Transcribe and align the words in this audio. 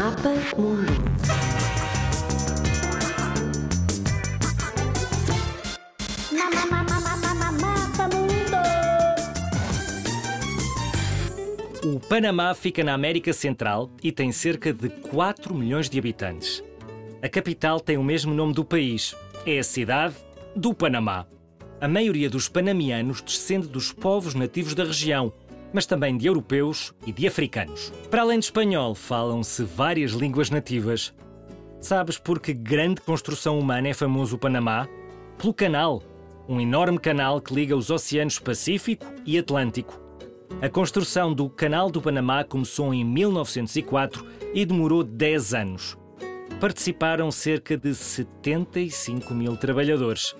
Mapa 0.00 0.30
Mundo. 0.56 0.78
Mapa 7.58 8.08
Mundo. 8.08 8.56
O 11.82 12.00
Panamá 12.00 12.54
fica 12.54 12.84
na 12.84 12.94
América 12.94 13.32
Central 13.32 13.90
e 14.02 14.12
tem 14.12 14.32
cerca 14.32 14.72
de 14.72 14.88
4 14.88 15.54
milhões 15.54 15.88
de 15.88 15.98
habitantes. 15.98 16.62
A 17.22 17.28
capital 17.28 17.80
tem 17.80 17.96
o 17.96 18.04
mesmo 18.04 18.32
nome 18.32 18.54
do 18.54 18.64
país. 18.64 19.14
É 19.44 19.58
a 19.58 19.62
cidade 19.64 20.14
do 20.54 20.74
Panamá. 20.74 21.26
A 21.80 21.88
maioria 21.88 22.28
dos 22.28 22.46
panamianos 22.46 23.22
descende 23.22 23.66
dos 23.66 23.90
povos 23.90 24.34
nativos 24.34 24.74
da 24.74 24.84
região, 24.84 25.32
mas 25.72 25.86
também 25.86 26.14
de 26.14 26.26
europeus 26.26 26.92
e 27.06 27.12
de 27.12 27.26
africanos. 27.26 27.90
Para 28.10 28.20
além 28.20 28.38
de 28.38 28.44
espanhol, 28.44 28.94
falam-se 28.94 29.64
várias 29.64 30.10
línguas 30.12 30.50
nativas. 30.50 31.14
Sabes 31.80 32.18
por 32.18 32.38
que 32.38 32.52
grande 32.52 33.00
construção 33.00 33.58
humana 33.58 33.88
é 33.88 33.94
famoso 33.94 34.36
o 34.36 34.38
Panamá? 34.38 34.86
Pelo 35.38 35.54
canal. 35.54 36.02
Um 36.46 36.60
enorme 36.60 36.98
canal 36.98 37.40
que 37.40 37.54
liga 37.54 37.74
os 37.74 37.88
oceanos 37.88 38.38
Pacífico 38.38 39.06
e 39.24 39.38
Atlântico. 39.38 39.98
A 40.60 40.68
construção 40.68 41.32
do 41.32 41.48
Canal 41.48 41.90
do 41.90 42.02
Panamá 42.02 42.44
começou 42.44 42.92
em 42.92 43.02
1904 43.02 44.26
e 44.52 44.66
demorou 44.66 45.02
10 45.02 45.54
anos. 45.54 45.96
Participaram 46.60 47.30
cerca 47.30 47.74
de 47.74 47.94
75 47.94 49.32
mil 49.32 49.56
trabalhadores. 49.56 50.36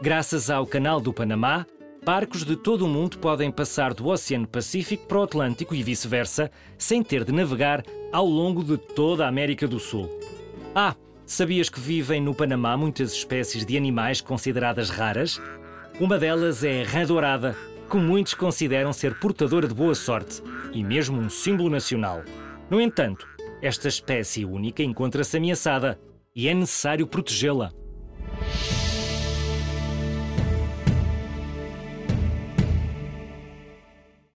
Graças 0.00 0.50
ao 0.50 0.66
Canal 0.66 1.00
do 1.00 1.10
Panamá, 1.10 1.64
barcos 2.04 2.44
de 2.44 2.54
todo 2.54 2.84
o 2.84 2.88
mundo 2.88 3.16
podem 3.16 3.50
passar 3.50 3.94
do 3.94 4.08
Oceano 4.08 4.46
Pacífico 4.46 5.06
para 5.06 5.18
o 5.18 5.22
Atlântico 5.22 5.74
e 5.74 5.82
vice-versa, 5.82 6.50
sem 6.76 7.02
ter 7.02 7.24
de 7.24 7.32
navegar 7.32 7.82
ao 8.12 8.26
longo 8.26 8.62
de 8.62 8.76
toda 8.76 9.24
a 9.24 9.28
América 9.28 9.66
do 9.66 9.80
Sul. 9.80 10.10
Ah, 10.74 10.94
sabias 11.24 11.70
que 11.70 11.80
vivem 11.80 12.20
no 12.20 12.34
Panamá 12.34 12.76
muitas 12.76 13.14
espécies 13.14 13.64
de 13.64 13.74
animais 13.74 14.20
consideradas 14.20 14.90
raras? 14.90 15.40
Uma 15.98 16.18
delas 16.18 16.62
é 16.62 16.82
a 16.82 16.86
rã 16.86 17.06
dourada, 17.06 17.56
que 17.90 17.96
muitos 17.96 18.34
consideram 18.34 18.92
ser 18.92 19.18
portadora 19.18 19.66
de 19.66 19.74
boa 19.74 19.94
sorte 19.94 20.42
e 20.74 20.84
mesmo 20.84 21.18
um 21.18 21.30
símbolo 21.30 21.70
nacional. 21.70 22.22
No 22.68 22.82
entanto, 22.82 23.26
esta 23.62 23.88
espécie 23.88 24.44
única 24.44 24.82
encontra-se 24.82 25.38
ameaçada 25.38 25.98
e 26.34 26.48
é 26.48 26.54
necessário 26.54 27.06
protegê-la. 27.06 27.72